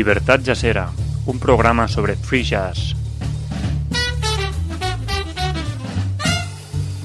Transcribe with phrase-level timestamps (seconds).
[0.00, 0.88] Libertad Jazzera,
[1.26, 2.96] un programa sobre free jazz.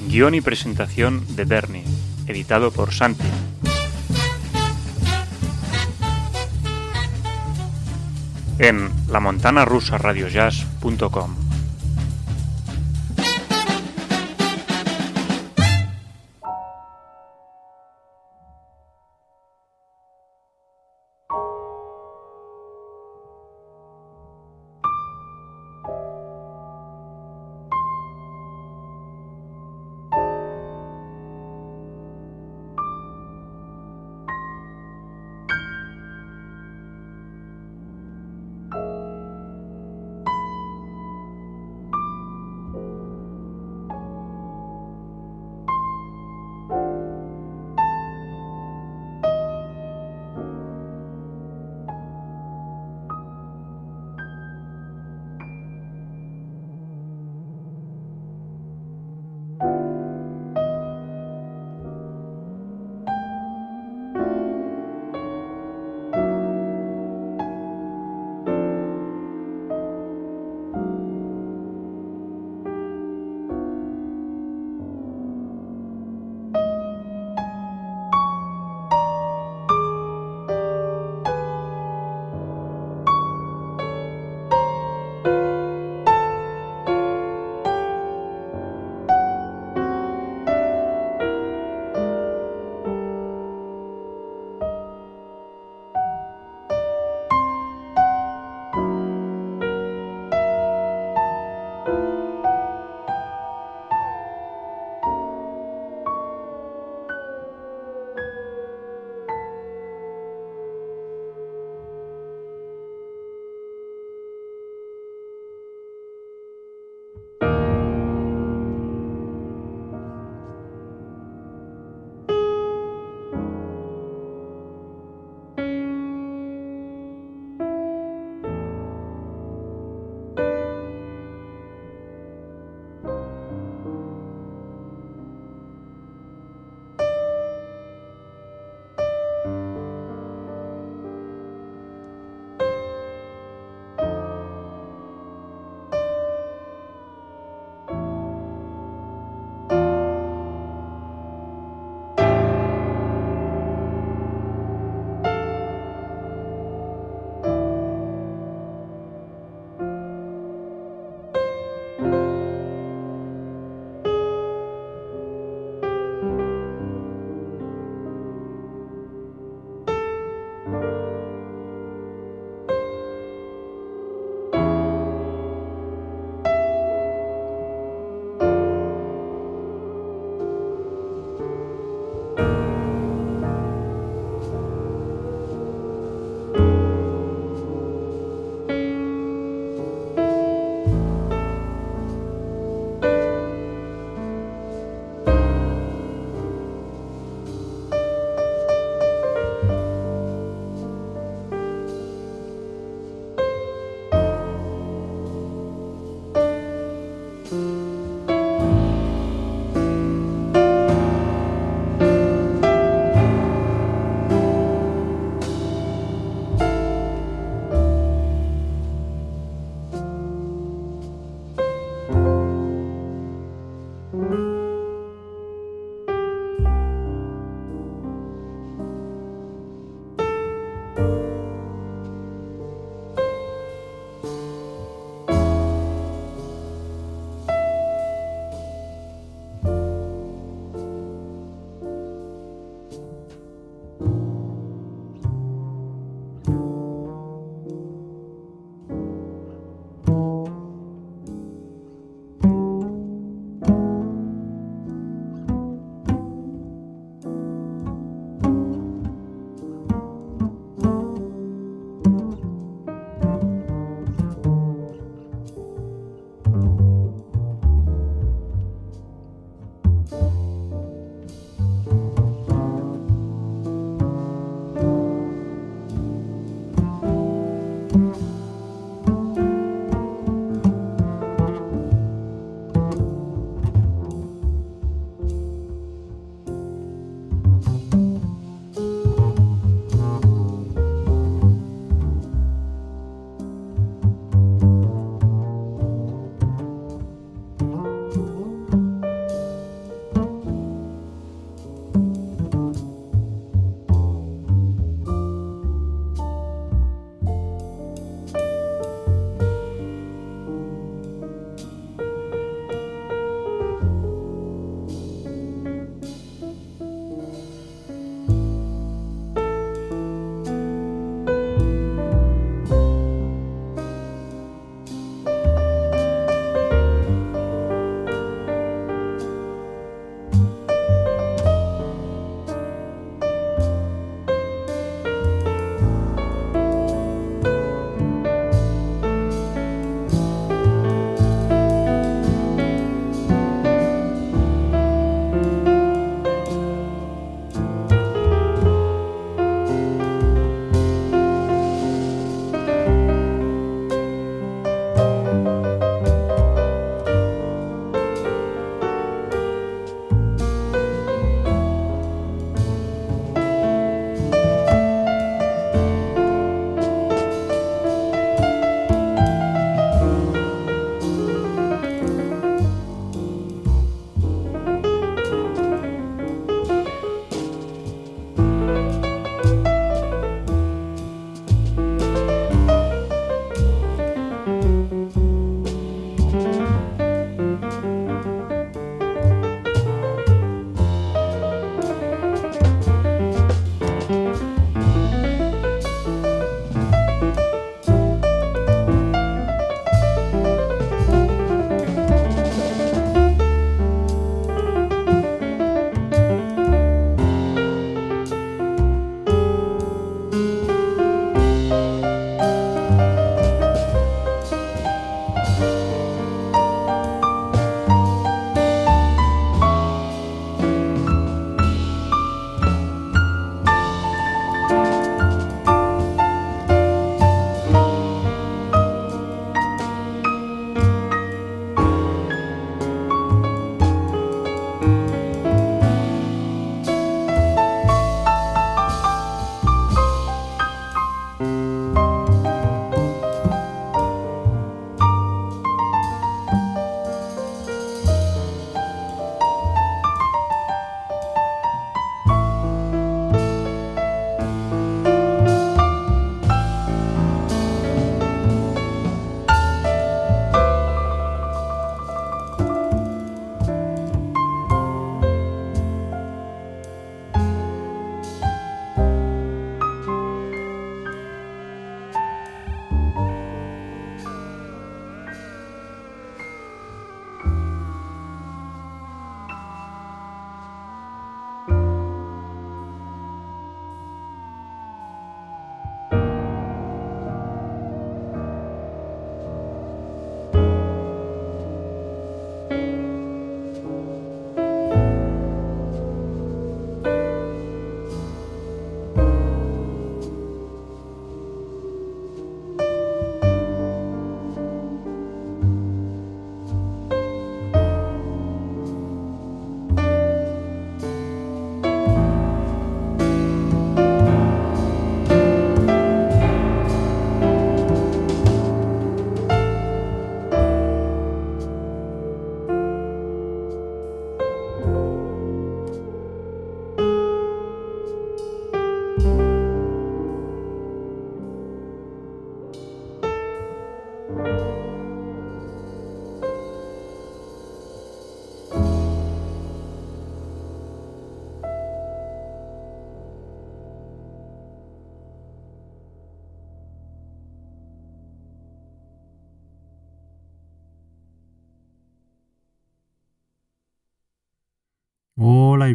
[0.08, 1.84] Guión y presentación de Bernie,
[2.26, 3.28] editado por Santi.
[8.58, 11.45] En lamontanarusaradiojazz.com.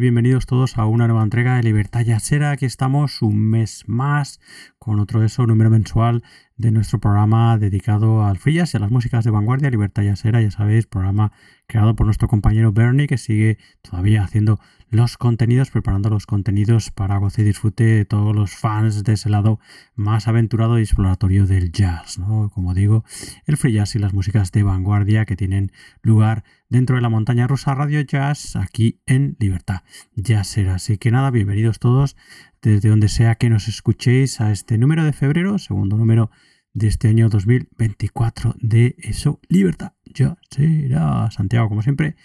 [0.02, 2.50] bienvenidos todos a una nueva entrega de Libertad Yasera.
[2.50, 4.40] Aquí estamos un mes más
[4.80, 6.24] con otro eso, número mensual
[6.62, 10.50] de nuestro programa dedicado al free y a las músicas de vanguardia, Libertad Yasera, ya
[10.52, 11.32] sabéis, programa
[11.66, 17.16] creado por nuestro compañero Bernie que sigue todavía haciendo los contenidos, preparando los contenidos para
[17.16, 19.58] goce y disfrute de todos los fans de ese lado
[19.96, 22.50] más aventurado y exploratorio del jazz, ¿no?
[22.50, 23.04] Como digo,
[23.46, 27.48] el free jazz y las músicas de vanguardia que tienen lugar dentro de la montaña
[27.48, 29.80] rusa Radio Jazz aquí en Libertad
[30.14, 30.76] Jazzera.
[30.76, 32.16] Así que nada, bienvenidos todos
[32.62, 36.30] desde donde sea que nos escuchéis a este número de febrero, segundo número
[36.74, 41.30] de este año 2024 de eso, Libertad Jazzera.
[41.30, 42.16] Santiago, como siempre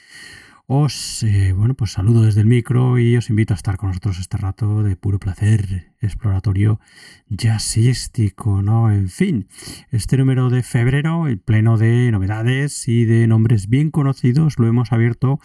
[0.70, 4.20] os eh, bueno, pues saludo desde el micro y os invito a estar con nosotros
[4.20, 6.82] este rato de puro placer exploratorio
[7.30, 8.92] jazzístico, ¿no?
[8.92, 9.48] En fin,
[9.92, 14.92] este número de febrero, el pleno de novedades y de nombres bien conocidos, lo hemos
[14.92, 15.40] abierto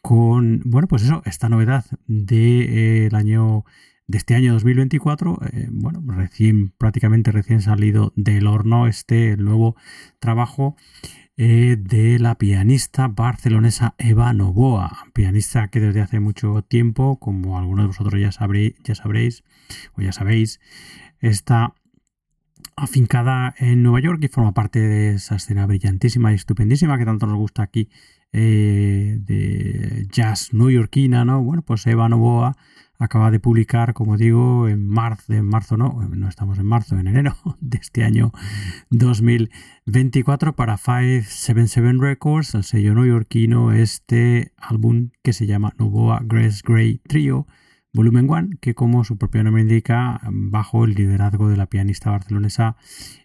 [0.00, 3.64] con, bueno, pues eso, esta novedad del de, año
[4.08, 9.76] de este año 2024, eh, bueno, recién, prácticamente recién salido del horno, este nuevo
[10.18, 10.76] trabajo
[11.36, 17.84] eh, de la pianista barcelonesa Eva Novoa, pianista que desde hace mucho tiempo, como algunos
[17.84, 19.44] de vosotros ya, sabréis, ya sabréis
[19.94, 20.58] o ya sabéis,
[21.20, 21.74] está
[22.76, 27.26] afincada en Nueva York y forma parte de esa escena brillantísima y estupendísima que tanto
[27.26, 27.90] nos gusta aquí
[28.32, 31.42] eh, de jazz neoyorquina, ¿no?
[31.42, 32.56] Bueno, pues Eva Novoa
[32.98, 37.06] acaba de publicar, como digo, en marzo, en marzo no, no estamos en marzo, en
[37.06, 38.32] enero de este año
[38.90, 46.98] 2024 para 577 Records, el sello neoyorquino, este álbum que se llama Novoa Grace Gray
[46.98, 47.46] Trio,
[47.92, 52.76] volumen 1, que como su propio nombre indica, bajo el liderazgo de la pianista barcelonesa,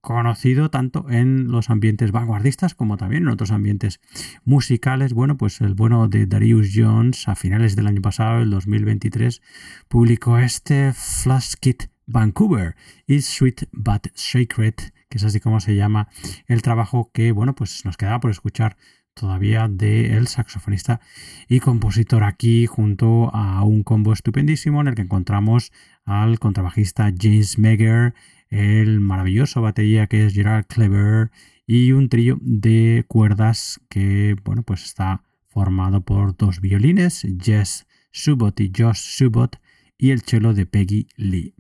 [0.02, 4.00] conocido tanto en los ambientes vanguardistas como también en otros ambientes
[4.46, 5.14] musicales.
[5.14, 9.42] Bueno, pues el bueno de Darius Jones a finales del año pasado, el 2023,
[9.88, 12.76] publicó este Flash Kit Vancouver,
[13.08, 14.74] Is Sweet But Sacred,
[15.10, 16.10] que es así como se llama
[16.48, 18.78] el trabajo que, bueno, pues nos quedaba por escuchar
[19.14, 21.02] todavía del el saxofonista
[21.48, 25.72] y compositor aquí junto a un combo estupendísimo en el que encontramos
[26.06, 28.14] al contrabajista James Megger,
[28.50, 31.32] el maravilloso batería que es Gerard Clever
[31.68, 38.60] y un trío de cuerdas que, bueno, pues está formado por dos violines, Jess Subot
[38.60, 39.60] y Josh Subot,
[40.00, 41.54] y el cello de Peggy Lee.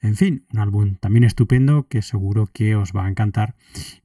[0.00, 3.54] En fin, un álbum también estupendo que seguro que os va a encantar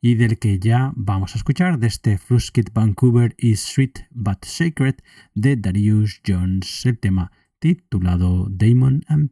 [0.02, 4.96] y del que ya vamos a escuchar de este Fluskit Vancouver is Sweet But Sacred
[5.34, 9.32] de Darius Jones, el tema titulado Damon and.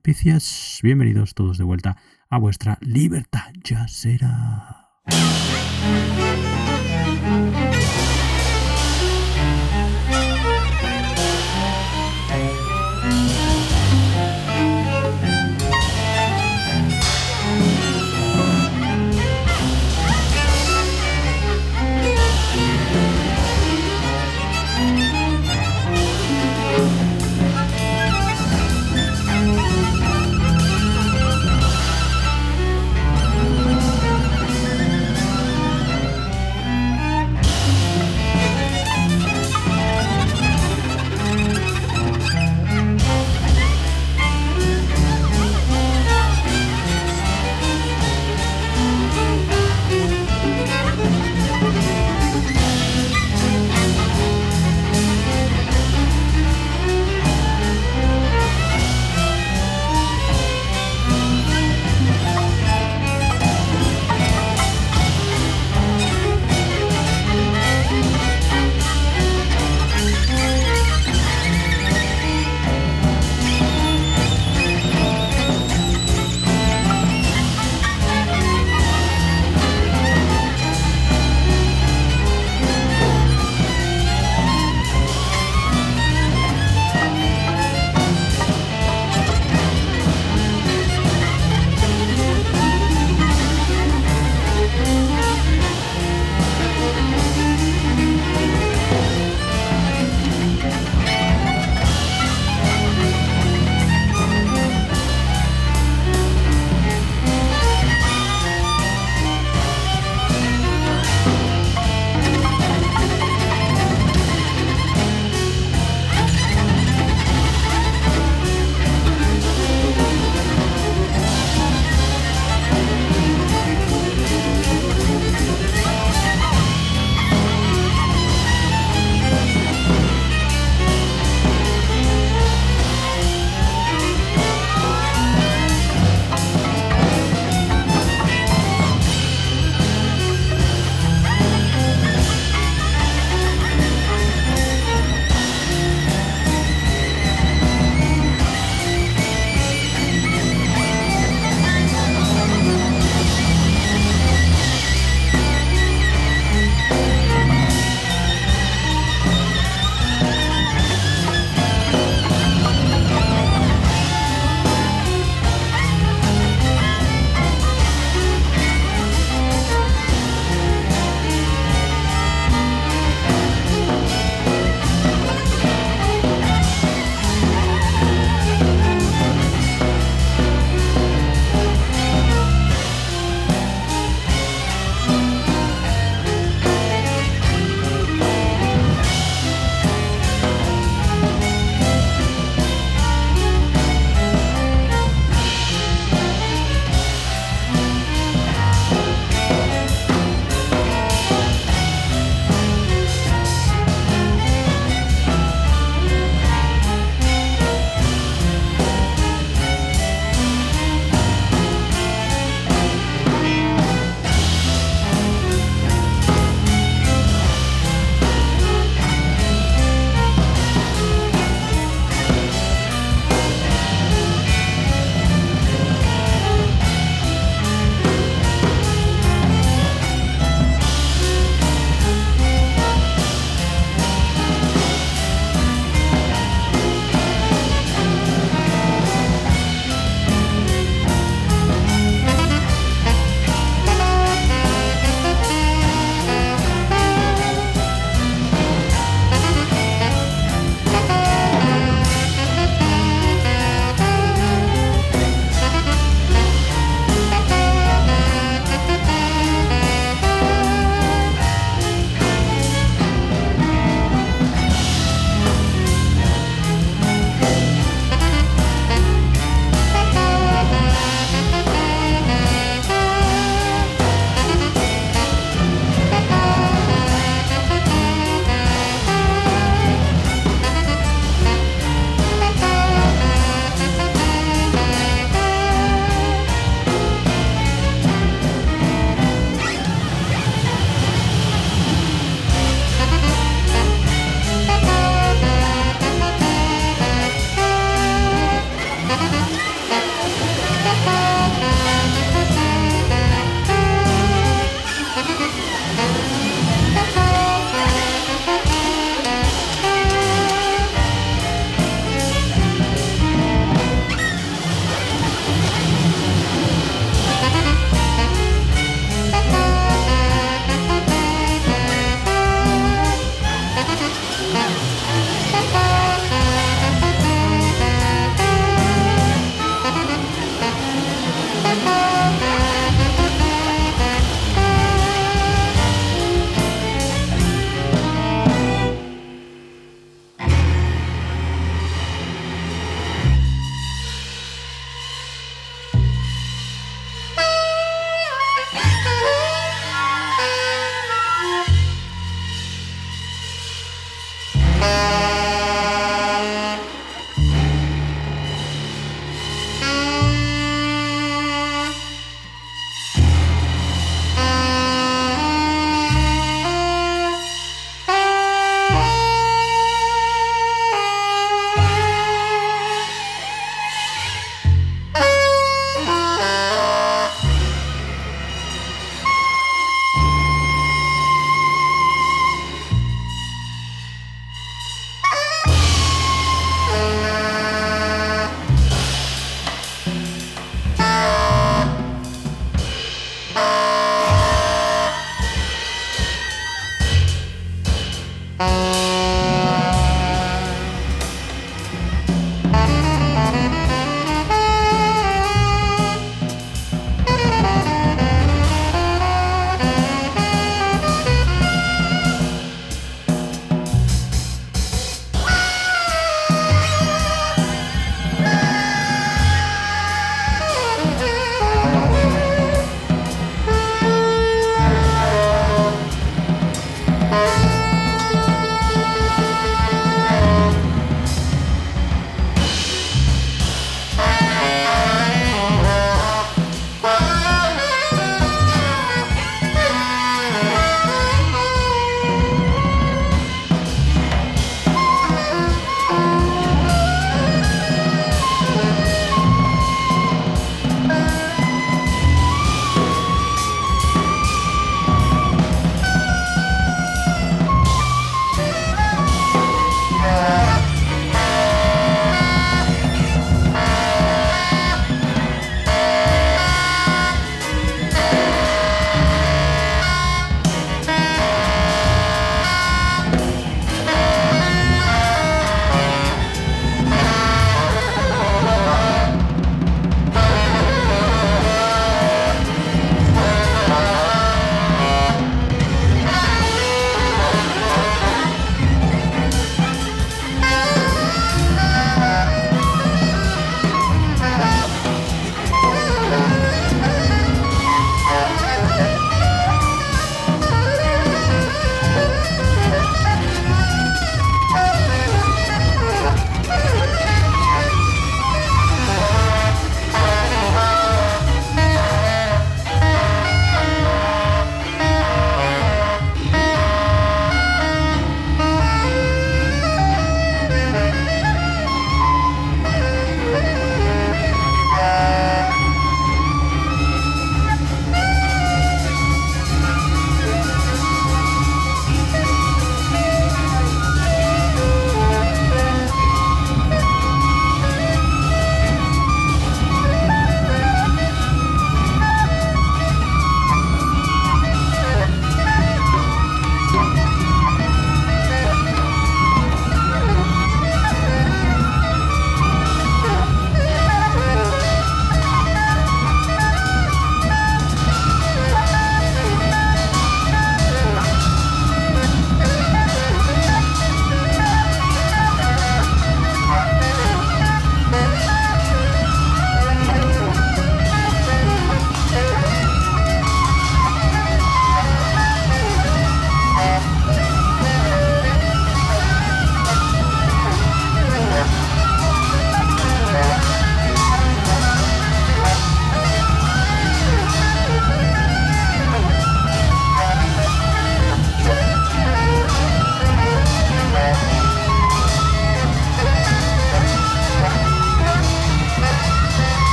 [0.82, 1.98] Bienvenidos todos de vuelta
[2.30, 3.52] a vuestra libertad
[3.88, 4.90] será.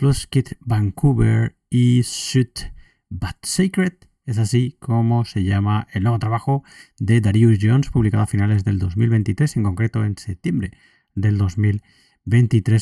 [0.00, 2.72] Fluskit Vancouver y Shoot
[3.10, 3.92] But Sacred.
[4.24, 6.64] Es así como se llama el nuevo trabajo
[6.98, 10.72] de Darius Jones, publicado a finales del 2023, en concreto en septiembre
[11.14, 12.09] del 2023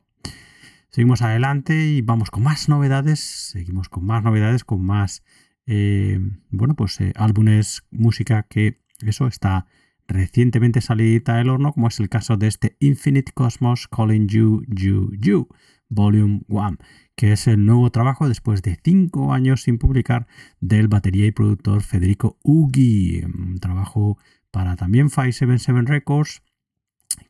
[0.90, 5.24] Seguimos adelante y vamos con más novedades, seguimos con más novedades, con más,
[5.66, 9.64] eh, bueno, pues eh, álbumes, música que eso está
[10.06, 15.10] recientemente salida del horno, como es el caso de este Infinite Cosmos Calling You, You,
[15.18, 15.48] You,
[15.94, 16.78] Volume 1,
[17.16, 20.26] que es el nuevo trabajo después de cinco años sin publicar
[20.60, 24.18] del batería y productor Federico Ugi, un trabajo
[24.50, 26.42] para también 577 Records,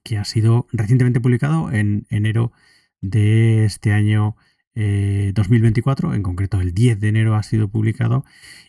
[0.02, 2.52] que ha sido recientemente publicado en enero
[3.00, 4.36] de este año
[4.74, 8.24] 2024, eh, en concreto el 10 de enero ha sido publicado.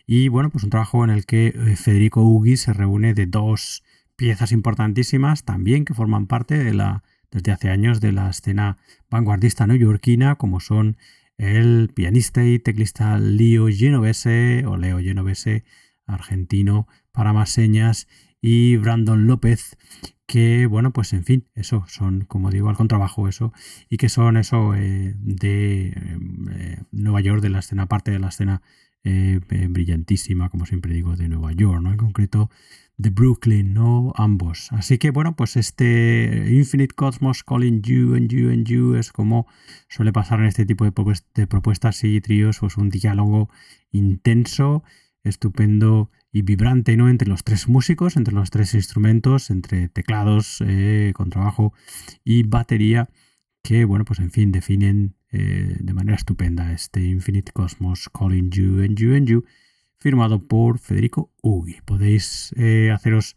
[0.06, 3.82] Y bueno, pues un trabajo en el que eh, Federico Ugi se reúne de dos
[4.14, 8.78] piezas importantísimas también que forman parte de la, desde hace años de la escena
[9.10, 10.96] vanguardista neoyorquina, como son
[11.38, 15.64] el pianista y teclista Leo Genovese o Leo Genovese,
[16.06, 18.08] argentino para más señas,
[18.40, 19.76] y Brandon López,
[20.26, 23.52] que bueno, pues en fin, eso son, como digo, al contrabajo eso,
[23.88, 28.28] y que son eso eh, de eh, Nueva York, de la escena, parte de la
[28.28, 28.62] escena
[29.04, 31.90] eh, brillantísima, como siempre digo, de Nueva York, ¿no?
[31.90, 32.50] En concreto
[32.98, 34.12] de Brooklyn, ¿no?
[34.16, 34.72] Ambos.
[34.72, 39.46] Así que bueno, pues este Infinite Cosmos Calling You and You and You es como
[39.88, 40.92] suele pasar en este tipo de,
[41.46, 43.50] propuestas y tríos, pues un diálogo
[43.92, 44.82] intenso,
[45.24, 47.08] estupendo y vibrante, ¿no?
[47.08, 51.74] Entre los tres músicos, entre los tres instrumentos, entre teclados, eh, contrabajo
[52.24, 53.10] y batería,
[53.62, 58.82] que bueno, pues en fin, definen eh, de manera estupenda este Infinite Cosmos Calling You
[58.82, 59.44] and You and You
[60.06, 61.78] firmado por Federico Ugi.
[61.84, 63.34] Podéis eh, haceros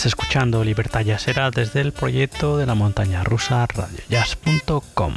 [0.00, 5.12] Estás escuchando Libertad Jazzera desde el proyecto de la montaña rusa radiojazz.com.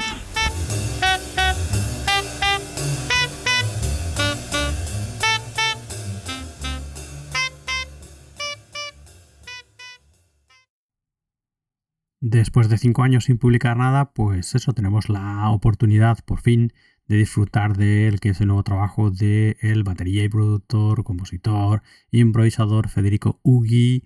[12.20, 16.74] Después de cinco años sin publicar nada, pues eso, tenemos la oportunidad por fin
[17.08, 21.84] de disfrutar de él, que es el nuevo trabajo de el batería y productor, compositor,
[22.12, 24.04] improvisador Federico Ugui,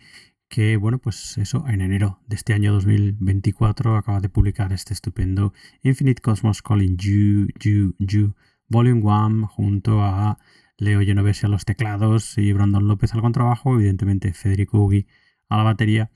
[0.50, 5.54] que bueno, pues eso, en enero de este año 2024 acaba de publicar este estupendo
[5.84, 8.36] Infinite Cosmos Calling You, You, You,
[8.68, 10.40] Volume 1, junto a
[10.78, 15.08] Leo Genovese a los teclados y Brandon López al contrabajo, evidentemente Federico Ugui
[15.50, 16.12] a la batería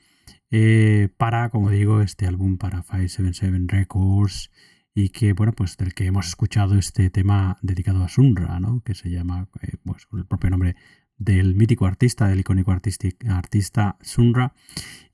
[0.51, 4.51] eh, para, como digo, este álbum para 577 Records
[4.93, 8.81] y que, bueno, pues del que hemos escuchado este tema dedicado a Sunra, ¿no?
[8.83, 10.75] Que se llama, eh, pues con el propio nombre
[11.21, 14.55] del mítico artista, del icónico artista Sunra,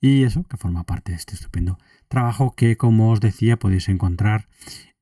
[0.00, 1.76] y eso, que forma parte de este estupendo
[2.08, 4.48] trabajo que, como os decía, podéis encontrar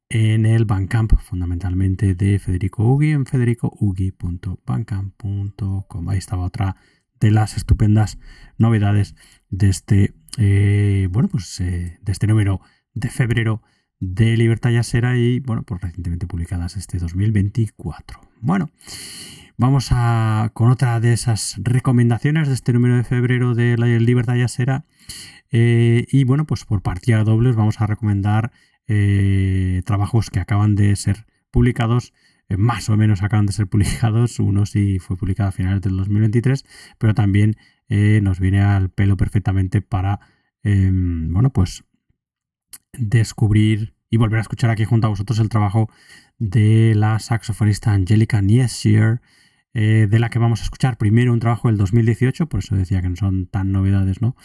[0.08, 6.08] en el Bandcamp, fundamentalmente de Federico Ugi, en federicougi.bandcamp.com.
[6.08, 6.74] Ahí estaba otra
[7.20, 8.18] de las estupendas
[8.58, 9.14] novedades
[9.48, 12.60] de este, eh, bueno, pues eh, de este número
[12.94, 13.62] de febrero
[14.00, 18.20] de Libertad Yasera y, bueno, pues recientemente publicadas este 2024.
[18.40, 18.70] Bueno,
[19.56, 24.36] vamos a con otra de esas recomendaciones de este número de febrero de la Libertad
[24.36, 24.84] Yasera.
[25.50, 28.52] Eh, y bueno, pues por partida doble os vamos a recomendar
[29.84, 32.12] trabajos que acaban de ser publicados
[32.48, 34.38] eh, más o menos acaban de ser publicados.
[34.38, 36.64] Uno sí fue publicado a finales del 2023,
[36.98, 37.56] pero también
[37.88, 40.20] eh, nos viene al pelo perfectamente para,
[40.62, 41.84] em, bueno, pues
[42.92, 45.90] descubrir y volver a escuchar aquí junto a vosotros el trabajo
[46.38, 49.20] de la saxofonista Angelica Niesier,
[49.74, 53.02] eh, de la que vamos a escuchar primero un trabajo del 2018, por eso decía
[53.02, 54.36] que no son tan novedades, ¿no?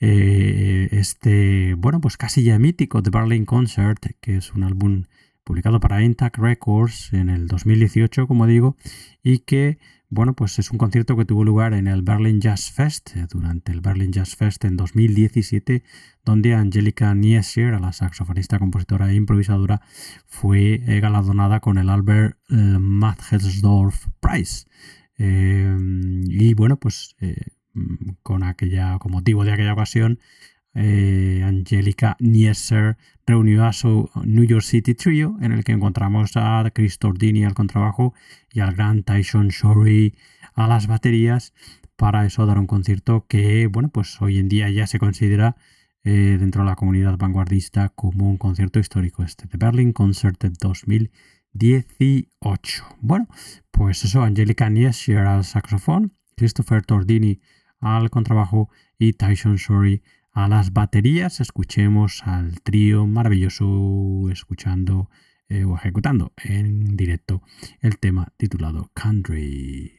[0.00, 5.04] este, bueno, pues casi ya mítico, The Berlin Concert, que es un álbum
[5.44, 8.76] publicado para Intact Records en el 2018, como digo,
[9.22, 9.78] y que,
[10.14, 13.72] bueno, pues es un concierto que tuvo lugar en el Berlin Jazz Fest, eh, durante
[13.72, 15.84] el Berlin Jazz Fest en 2017,
[16.22, 19.80] donde Angelica Niesier, la saxofonista, compositora e improvisadora,
[20.26, 24.66] fue eh, galardonada con el Albert eh, Mathesdorf Prize.
[25.16, 27.16] y bueno, pues
[28.22, 30.18] con aquella, motivo de aquella ocasión,
[30.74, 32.96] eh, Angelica Niesser
[33.26, 37.54] reunió a su New York City Trio, en el que encontramos a Chris Tordini al
[37.54, 38.14] contrabajo
[38.50, 40.14] y al gran Tyson Shorey
[40.54, 41.54] a las baterías,
[41.96, 45.56] para eso dar un concierto que, bueno, pues hoy en día ya se considera
[46.04, 52.84] eh, dentro de la comunidad vanguardista como un concierto histórico, este de Berlin Concert 2018.
[53.00, 53.28] Bueno,
[53.70, 57.40] pues eso, Angelica Niesser al saxofón, Christopher Tordini
[57.78, 58.68] al contrabajo
[58.98, 60.02] y Tyson Shorey
[60.32, 65.10] a las baterías, escuchemos al trío maravilloso escuchando
[65.48, 67.42] eh, o ejecutando en directo
[67.80, 69.92] el tema titulado Country.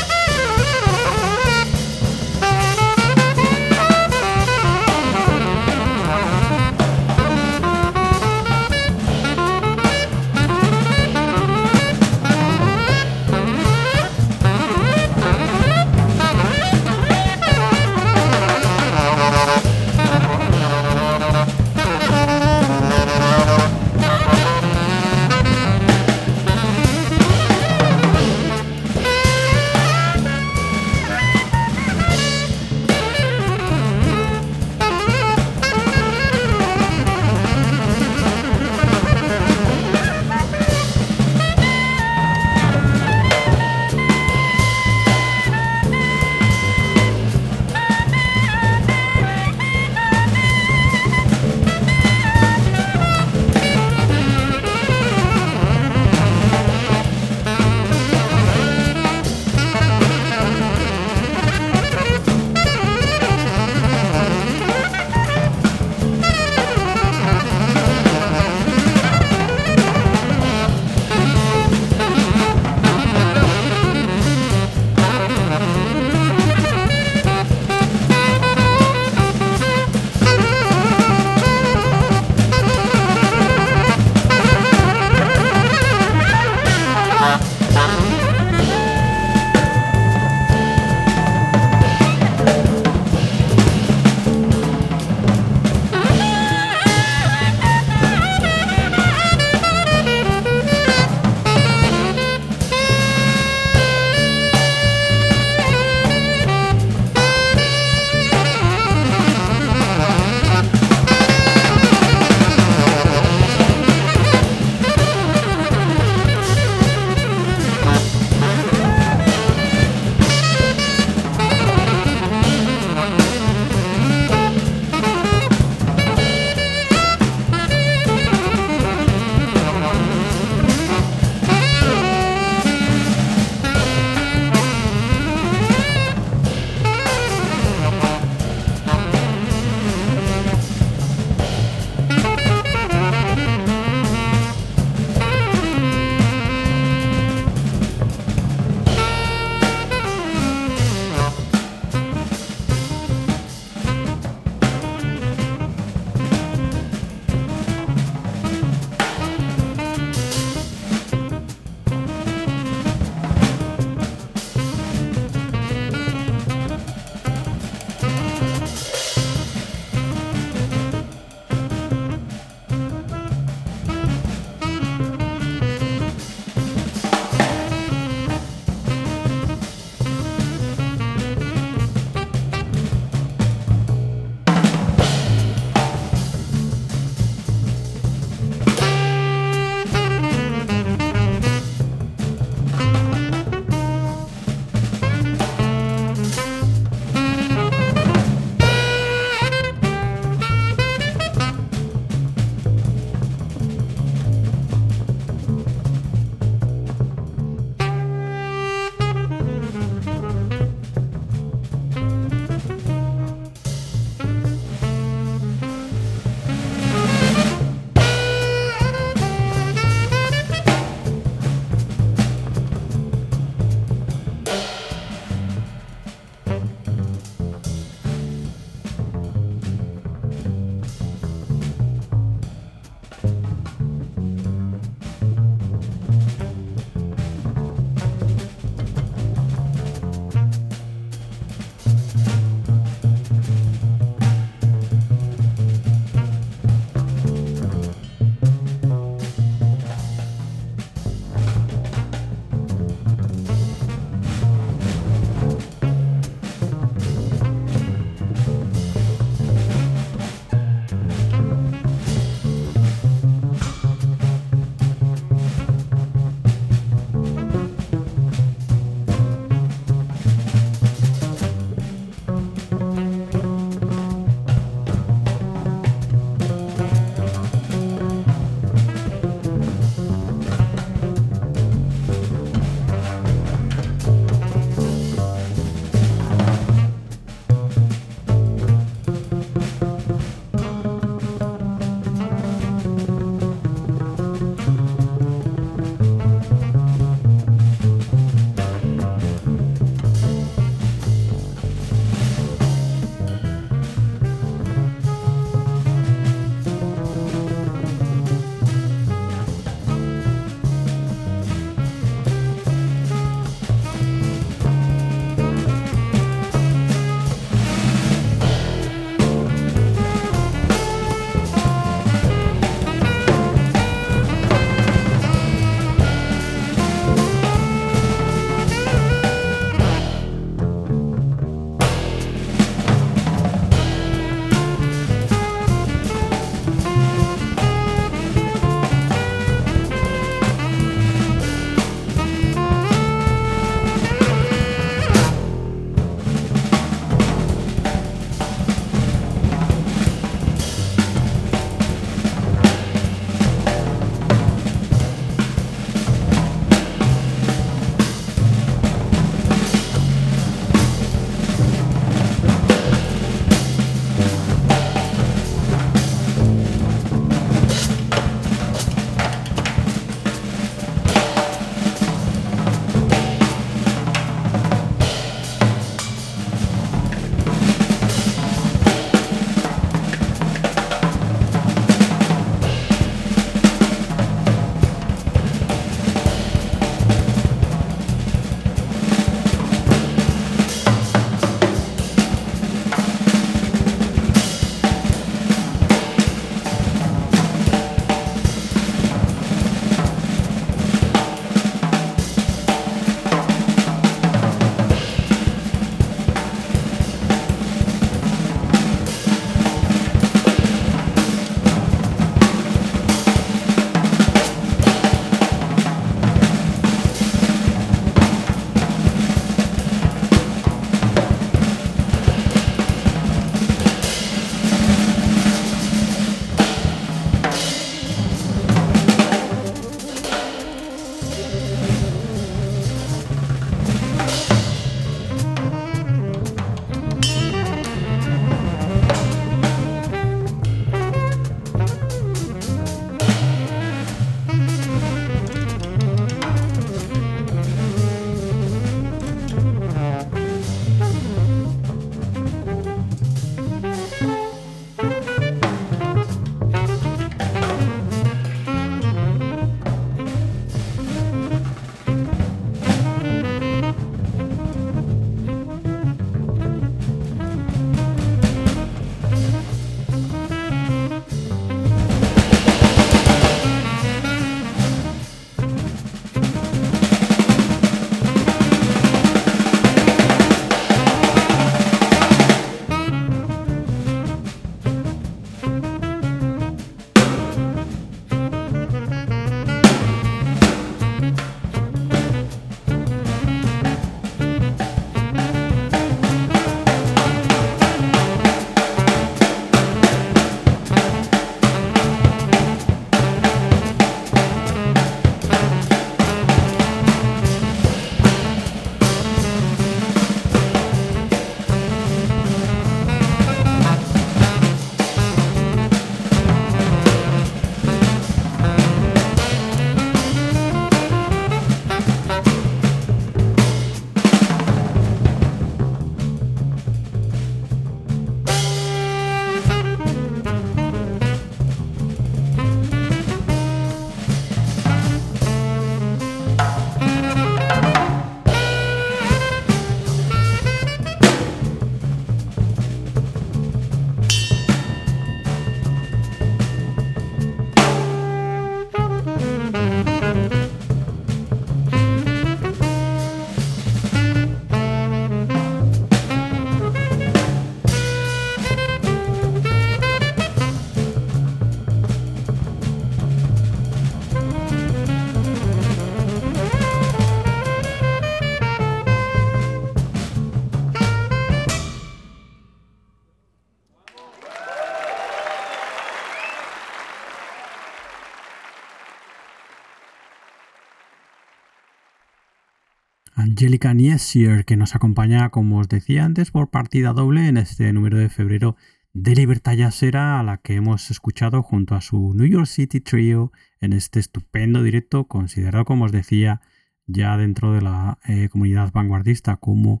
[583.84, 588.76] Que nos acompaña, como os decía antes, por partida doble en este número de febrero
[589.12, 593.52] de Libertad Yasera, a la que hemos escuchado junto a su New York City Trio
[593.82, 596.62] en este estupendo directo, considerado, como os decía,
[597.06, 600.00] ya dentro de la eh, comunidad vanguardista como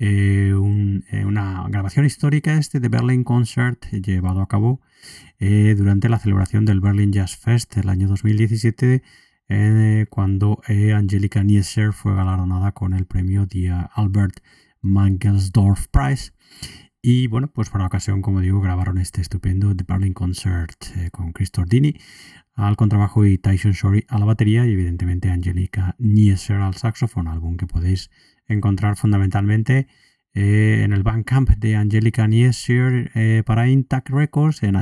[0.00, 0.52] eh,
[1.12, 4.80] eh, una grabación histórica este de Berlin Concert llevado a cabo
[5.38, 9.04] durante la celebración del Berlin Jazz Fest el año 2017
[10.10, 10.60] cuando
[10.94, 14.40] Angelica Niescher fue galardonada con el premio de Albert
[14.80, 16.32] Mangelsdorf Prize.
[17.02, 20.76] Y bueno, pues para la ocasión, como digo, grabaron este estupendo The Berlin Concert
[21.12, 21.96] con Chris Tordini
[22.54, 27.56] al contrabajo y Tyson Shorey a la batería y evidentemente Angelica Niescher al saxofón, álbum
[27.56, 28.10] que podéis
[28.46, 29.86] encontrar fundamentalmente
[30.34, 34.76] eh, en el Bandcamp de Angelica Niescher eh, para Intact Records en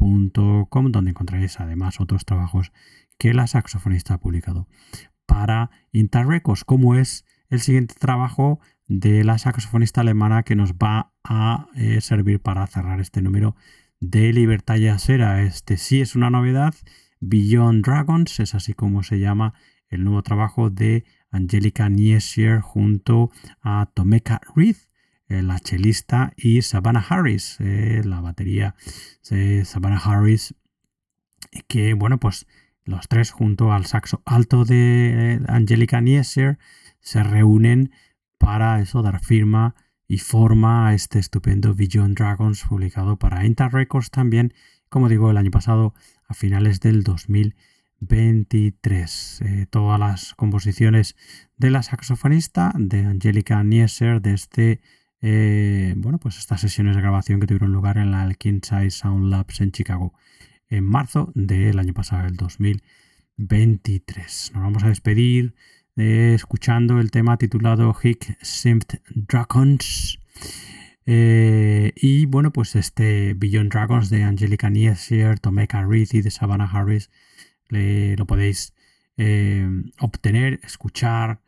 [0.00, 2.72] donde encontraréis además otros trabajos
[3.18, 4.66] que la saxofonista ha publicado
[5.26, 11.12] para Intact Records, como es el siguiente trabajo de la saxofonista alemana que nos va
[11.22, 13.54] a eh, servir para cerrar este número
[14.00, 15.42] de Libertad Yasera.
[15.42, 16.74] Este sí es una novedad.
[17.20, 19.54] Beyond Dragons es así como se llama
[19.88, 23.30] el nuevo trabajo de Angelica Niesier junto
[23.60, 24.76] a Tomeka Reed,
[25.30, 28.74] eh, la chelista, y Savannah Harris, eh, la batería
[29.30, 30.56] de Savannah Harris,
[31.68, 32.48] que bueno, pues
[32.84, 36.58] los tres junto al saxo alto de Angelica Niesier
[36.98, 37.92] se reúnen
[38.38, 39.76] para eso dar firma
[40.08, 44.52] y forma a este estupendo Beyond Dragons publicado para Inter Records también,
[44.88, 45.94] como digo, el año pasado
[46.26, 49.42] a finales del 2023.
[49.42, 51.14] Eh, todas las composiciones
[51.56, 54.80] de la saxofonista de Angelica Nieser de este
[55.22, 59.60] eh, bueno, pues estas sesiones de grabación que tuvieron lugar en la Alkin Sound Labs
[59.60, 60.12] en Chicago
[60.68, 64.52] en marzo del año pasado, el 2023.
[64.54, 65.54] Nos vamos a despedir
[65.96, 70.18] escuchando el tema titulado Hick Simpt Dragons.
[71.06, 76.70] Eh, y bueno, pues este Beyond Dragons de Angelica Niesier, Tomeka Reed y de Savannah
[76.70, 77.10] Harris
[77.70, 78.74] lo podéis
[79.16, 79.66] eh,
[80.00, 81.40] obtener, escuchar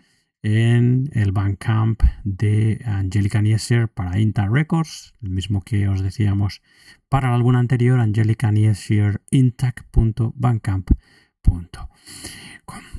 [0.42, 6.60] en el Bandcamp de Angelica Niesier para Inta Records, el mismo que os decíamos
[7.08, 8.50] para el álbum anterior, Angelica
[9.30, 11.88] intac.bandcamp.com.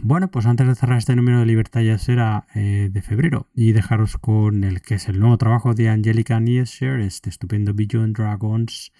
[0.02, 4.18] Bueno, pues antes de cerrar este número de Libertad ya eh, de febrero y dejaros
[4.18, 8.91] con el que es el nuevo trabajo de Angelica Niescher, este estupendo Beyond Dragons.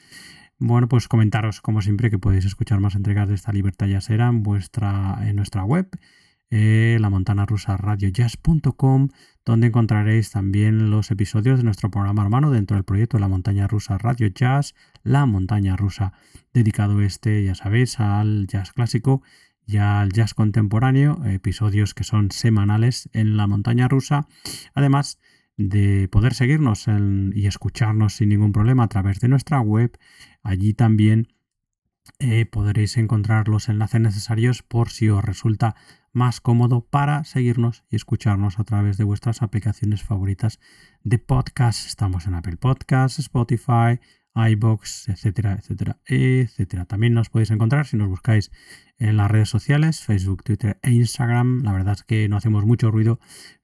[0.60, 4.44] Bueno, pues comentaros como siempre que podéis escuchar más entregas de esta Libertad ya en,
[4.44, 5.90] vuestra, en nuestra web,
[6.56, 9.10] eh, la montana rusa radiojazz.com,
[9.44, 13.98] donde encontraréis también los episodios de nuestro programa hermano dentro del proyecto La Montaña Rusa
[13.98, 16.14] Radio Jazz, la montaña rusa,
[16.54, 19.24] dedicado este, ya sabéis, al jazz clásico
[19.66, 24.28] ya al jazz contemporáneo, episodios que son semanales en la montaña rusa,
[24.76, 25.20] además
[25.58, 26.86] de poder seguirnos
[27.34, 29.98] y escucharnos sin ningún problema a través de nuestra web.
[30.44, 31.30] Allí también
[32.20, 35.76] eh, podréis encontrar los enlaces necesarios por si os resulta
[36.12, 40.60] más cómodo para seguirnos y escucharnos a través de vuestras aplicaciones favoritas
[41.04, 41.88] de podcast.
[41.88, 44.00] Estamos en Apple Podcasts, Spotify,
[44.36, 46.86] iBox, etcétera, etcétera, etcétera.
[46.86, 48.52] También nos podéis encontrar si nos buscáis
[48.98, 51.64] en las redes sociales, Facebook, Twitter e Instagram.
[51.64, 53.20] La verdad es que no hacemos mucho ruido,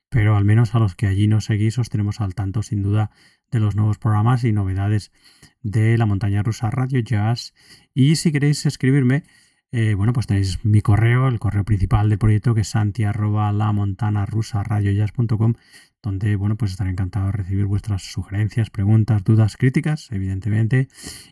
[0.10, 3.12] pero al menos a los que allí nos seguís os tenemos al tanto sin duda
[3.52, 5.12] de los nuevos programas y novedades
[5.62, 7.54] de la montaña rusa Radio Jazz.
[7.94, 9.24] Y si queréis escribirme,
[9.72, 13.52] eh, bueno, pues tenéis mi correo, el correo principal del proyecto que es santi arroba
[13.52, 14.64] la montana rusa
[16.02, 20.88] donde bueno, pues estaré encantado de recibir vuestras sugerencias, preguntas, dudas, críticas, evidentemente,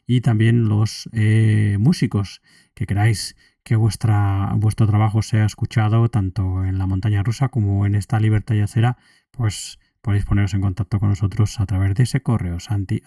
[0.05, 2.41] y también los eh, músicos
[2.73, 7.95] que queráis que vuestra, vuestro trabajo sea escuchado tanto en la montaña rusa como en
[7.95, 8.97] esta libertad yacera,
[9.31, 13.01] pues podéis poneros en contacto con nosotros a través de ese correo santi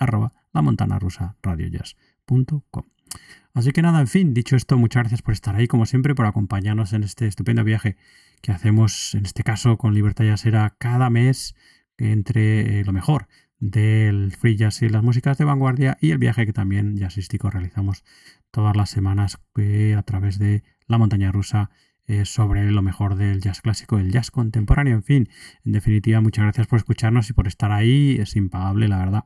[3.53, 6.26] Así que nada, en fin, dicho esto, muchas gracias por estar ahí, como siempre, por
[6.26, 7.97] acompañarnos en este estupendo viaje
[8.43, 11.57] que hacemos, en este caso, con Libertad Yasera cada mes
[11.99, 13.26] entre eh, lo mejor
[13.59, 18.05] del free jazz y las músicas de vanguardia y el viaje que también jazzístico realizamos
[18.51, 21.70] todas las semanas eh, a través de la montaña rusa
[22.11, 25.28] eh, sobre lo mejor del jazz clásico, el jazz contemporáneo, en fin.
[25.64, 29.24] En definitiva, muchas gracias por escucharnos y por estar ahí, es impagable, la verdad.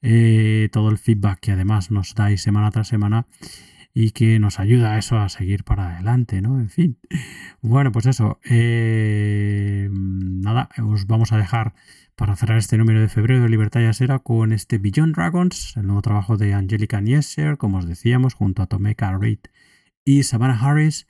[0.00, 3.26] Eh, todo el feedback que además nos dais semana tras semana
[3.92, 6.60] y que nos ayuda a eso a seguir para adelante, ¿no?
[6.60, 6.98] En fin.
[7.62, 8.38] Bueno, pues eso.
[9.90, 11.74] nada, os vamos a dejar
[12.14, 16.02] para cerrar este número de febrero de Libertad Yasera con este Beyond Dragons, el nuevo
[16.02, 19.40] trabajo de Angelica Niescher, como os decíamos, junto a Tomeka Reid
[20.04, 21.06] y Savannah Harris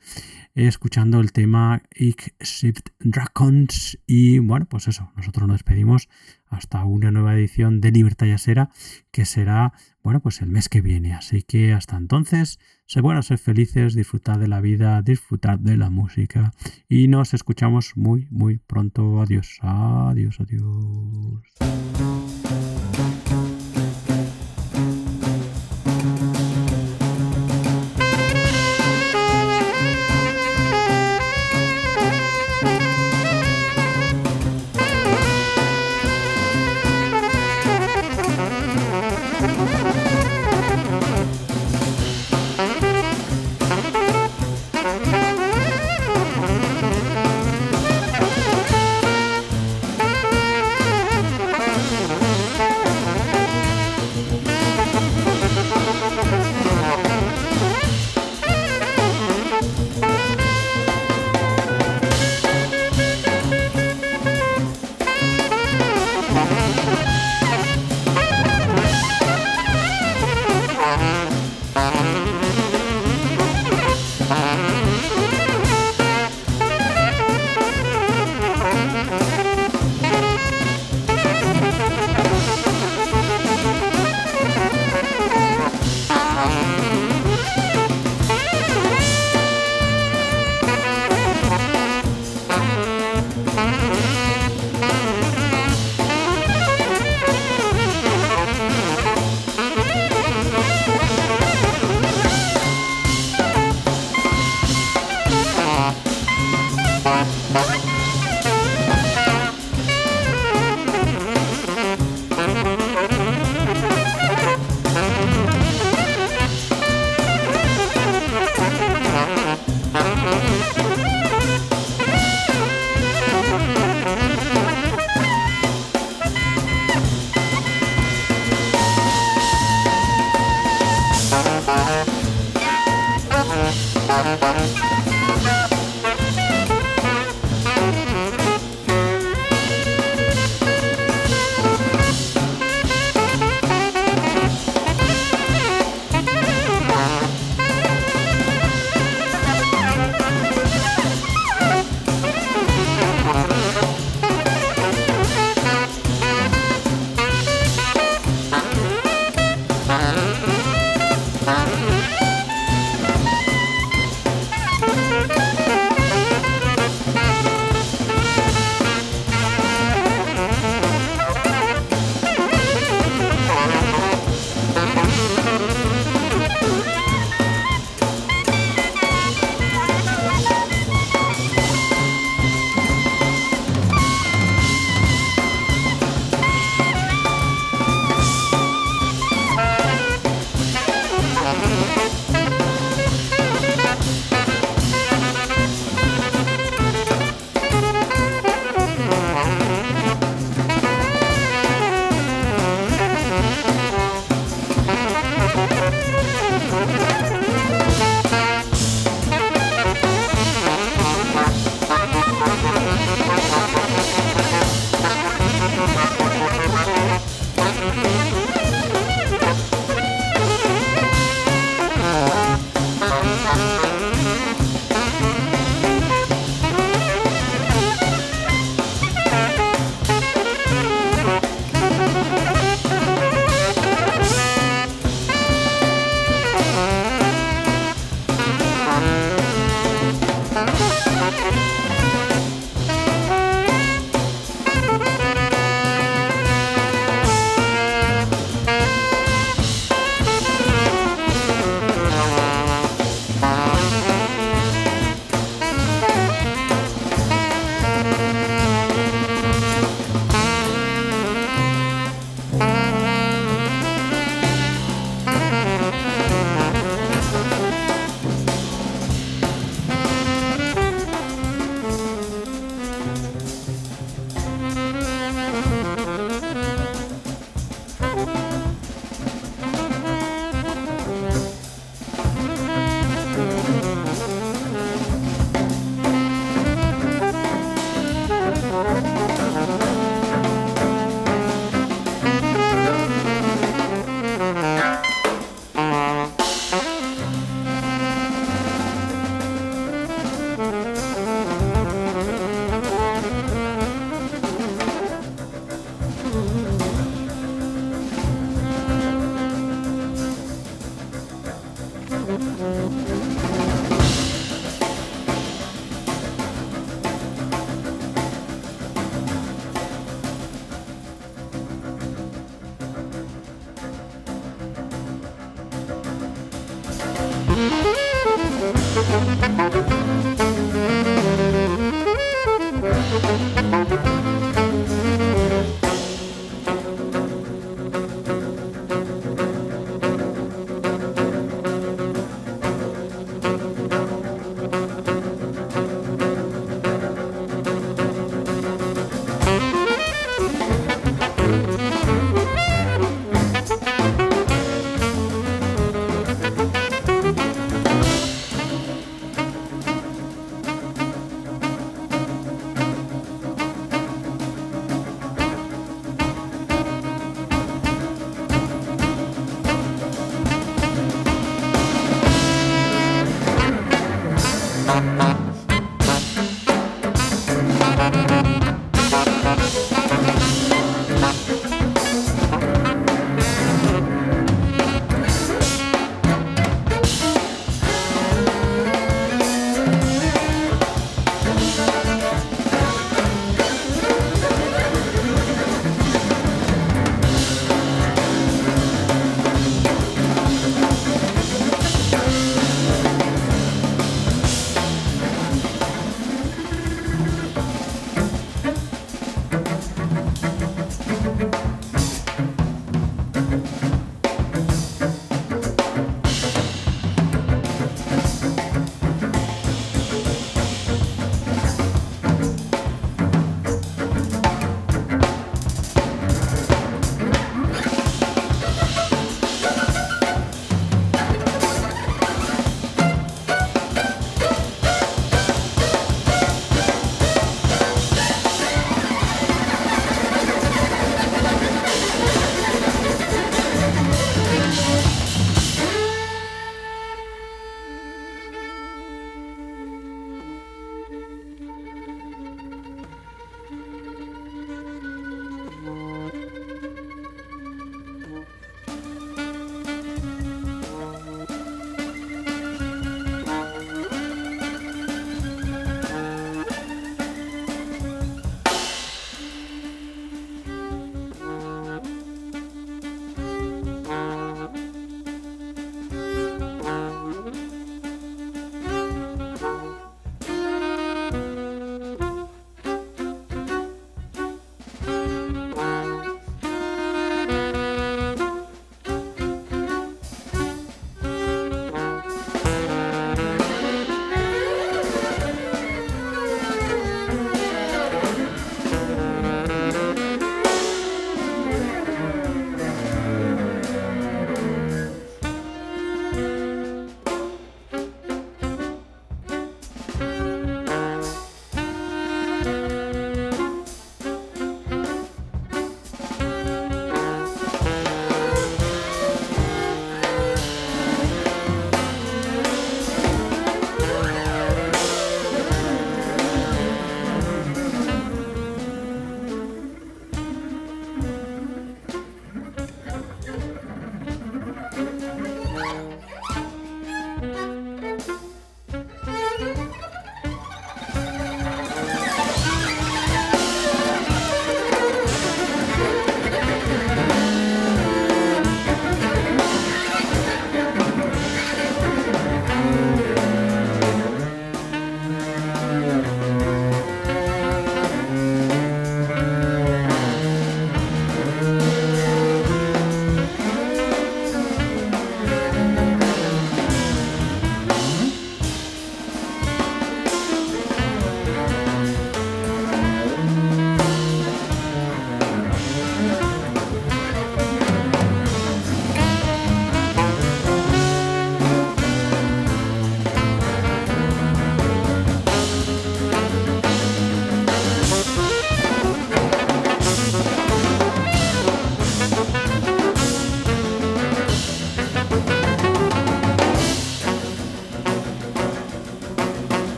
[0.55, 3.99] escuchando el tema Ich Shift Dragons.
[4.07, 6.07] Y bueno, pues eso, nosotros nos despedimos
[6.47, 8.69] hasta una nueva edición de Libertad Yasera
[9.11, 11.13] que será, bueno, pues el mes que viene.
[11.13, 15.89] Así que hasta entonces, sé buenos, ser felices, disfrutad de la vida, disfrutad de la
[15.89, 16.53] música
[16.87, 19.21] y nos escuchamos muy, muy pronto.
[19.21, 21.43] Adiós, adiós, adiós.